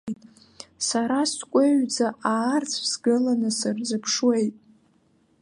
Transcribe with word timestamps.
Сара 0.87 1.19
скәаҩӡа, 1.31 2.07
аарцә, 2.33 2.79
сгыланы 2.91 3.49
сырзыԥшуеит. 3.57 4.55